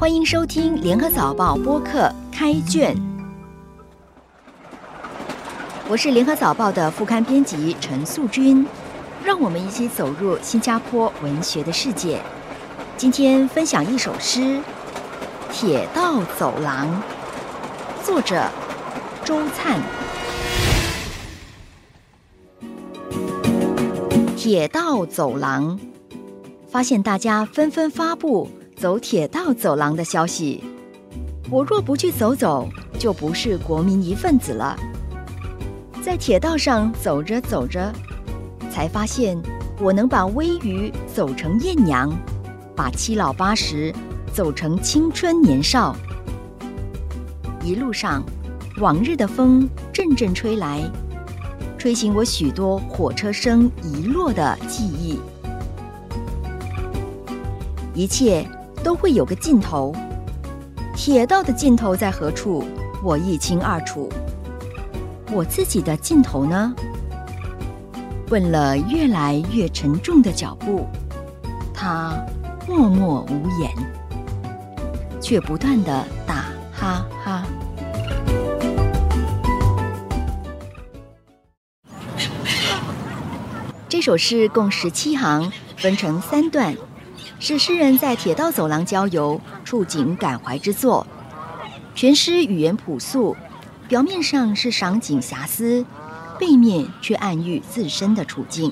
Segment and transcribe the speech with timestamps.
[0.00, 2.96] 欢迎收听《联合早报》播客开卷，
[5.90, 8.66] 我是联合早报的副刊编辑陈素君，
[9.22, 12.18] 让我们一起走入新加坡文学的世界。
[12.96, 14.40] 今天分享一首诗
[15.52, 16.88] 《铁道走廊》，
[18.02, 18.42] 作者
[19.22, 19.78] 周灿。
[24.34, 25.78] 铁道走廊，
[26.70, 28.48] 发现大家纷纷发布。
[28.80, 30.64] 走铁道走廊的消息，
[31.50, 32.66] 我若不去走走，
[32.98, 34.74] 就不是国民一份子了。
[36.02, 37.92] 在铁道上走着走着，
[38.70, 39.38] 才发现
[39.78, 42.10] 我能把微雨走成艳阳，
[42.74, 43.94] 把七老八十
[44.32, 45.94] 走成青春年少。
[47.62, 48.24] 一路上，
[48.78, 50.80] 往日的风阵阵吹来，
[51.76, 55.20] 吹醒我许多火车声遗落的记忆。
[57.92, 58.48] 一切。
[58.82, 59.94] 都会有个尽头，
[60.96, 62.64] 铁道的尽头在何处？
[63.02, 64.08] 我一清二楚。
[65.32, 66.74] 我自己的尽头呢？
[68.28, 70.86] 问了越来越沉重的脚步，
[71.74, 72.14] 他
[72.68, 73.70] 默默无言，
[75.20, 77.44] 却不断的打哈哈。
[83.88, 86.74] 这首诗共十七行，分成三段。
[87.40, 91.06] 是诗人在铁道走廊郊游、触景感怀之作。
[91.94, 93.34] 全诗语言朴素，
[93.88, 95.84] 表面上是赏景遐思，
[96.38, 98.70] 背面却暗喻自身的处境。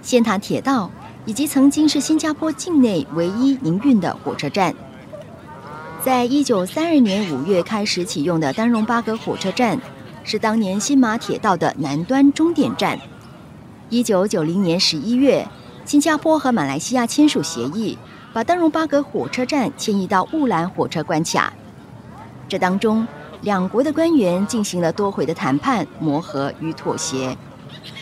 [0.00, 0.90] 仙塔铁道
[1.26, 4.74] 以及曾经是新加坡境内唯一营运的火车站，
[6.02, 9.78] 在一九三二年五月开始启用的丹戎巴格火车站，
[10.24, 12.98] 是当年新马铁道的南端终点站。
[13.90, 15.46] 一九九零年十一月。
[15.84, 17.98] 新加坡和马来西亚签署协议，
[18.32, 21.52] 把丹戎巴格火车站迁移到乌兰火车关卡。
[22.48, 23.06] 这当中，
[23.40, 27.36] 两国的官员进行了多回的谈判、磨合与妥协。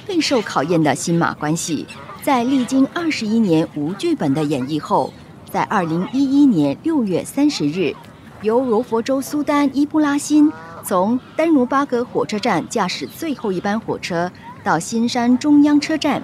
[0.07, 1.87] 备受考验的新马关系，
[2.23, 5.13] 在历经二十一年无剧本的演绎后，
[5.51, 7.95] 在二零一一年六月三十日，
[8.43, 10.53] 由柔佛州苏丹伊布拉辛
[10.85, 14.31] 从丹戎巴格火车站驾驶最后一班火车
[14.63, 16.23] 到新山中央车站。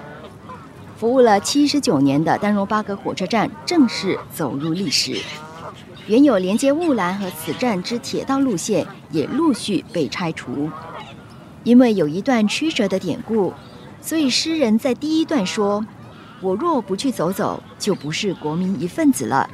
[0.97, 5.15] 服务了七十九年的丹戎巴格火车站正式走入历史，
[6.07, 10.71] 原有连接雾兰和此站之铁道路线也陆续被拆除。
[11.63, 13.53] 因为有一段曲折的典故，
[14.01, 15.85] 所以诗人在第一段说
[16.41, 19.47] ：“我若不去走走，就不是国民一份子了。”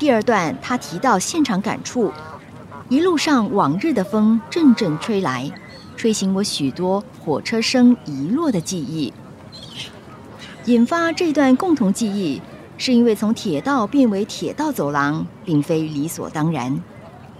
[0.00, 2.12] 第二段他提到现场感触：
[2.88, 5.48] 一路上往日的风阵阵吹来，
[5.96, 9.12] 吹醒我许多火车声遗落的记忆。
[10.66, 12.42] 引发这段共同记忆，
[12.76, 16.76] 是因为从铁道变为铁道走廊，并非理所当然。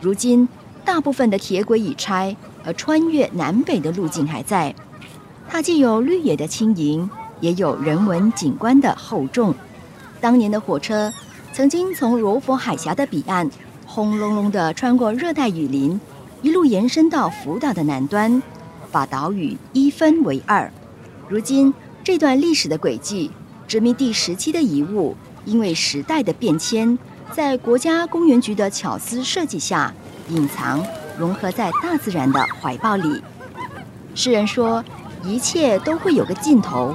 [0.00, 0.48] 如今，
[0.84, 4.72] 大部分的铁轨已拆，而穿越南北的路径还在。
[5.48, 7.10] 它既有绿野的轻盈，
[7.40, 9.52] 也有人文景观的厚重。
[10.20, 11.12] 当年的火车，
[11.52, 13.50] 曾经从柔佛海峡的彼岸，
[13.84, 16.00] 轰隆隆地穿过热带雨林，
[16.42, 18.40] 一路延伸到福岛的南端，
[18.92, 20.70] 把岛屿一分为二。
[21.28, 21.74] 如今，
[22.06, 23.32] 这段历史的轨迹，
[23.66, 26.96] 殖民地时期的遗物，因为时代的变迁，
[27.32, 29.92] 在国家公园局的巧思设计下，
[30.28, 30.86] 隐藏
[31.18, 33.20] 融合在大自然的怀抱里。
[34.14, 34.84] 诗人说
[35.26, 36.94] ：“一切都会有个尽头，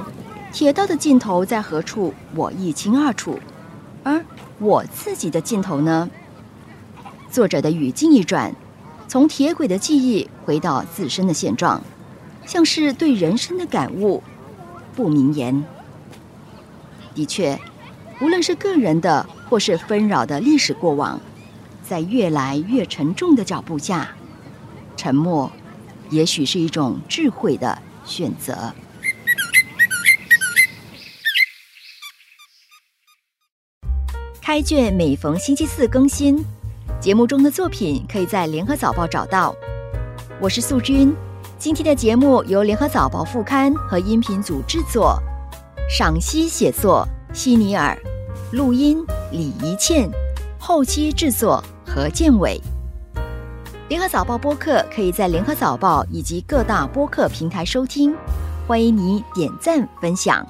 [0.50, 2.14] 铁道的尽头在何处？
[2.34, 3.38] 我一清二楚。
[4.02, 4.24] 而
[4.60, 6.08] 我自己的尽头呢？”
[7.30, 8.56] 作者的语境一转，
[9.06, 11.82] 从铁轨的记忆回到自身的现状，
[12.46, 14.22] 像是对人生的感悟。
[14.94, 15.64] 不明言。
[17.14, 17.58] 的确，
[18.20, 21.20] 无论是个人的，或是纷扰的历史过往，
[21.82, 24.14] 在越来越沉重的脚步下，
[24.96, 25.50] 沉默，
[26.08, 28.72] 也许是一种智慧的选择。
[34.40, 36.44] 开卷每逢星期四更新，
[37.00, 39.54] 节目中的作品可以在联合早报找到。
[40.40, 41.14] 我是素君。
[41.62, 45.16] 今天的节目由联合早报副刊和音频组制作，
[45.88, 47.96] 赏析写作希尼尔，
[48.50, 48.98] 录音
[49.30, 50.10] 李怡倩，
[50.58, 52.60] 后期制作何建伟。
[53.88, 58.12] 联合早报播客可以在联合早报以及各大播客平台收听，
[58.66, 60.44] 欢迎你点赞分享。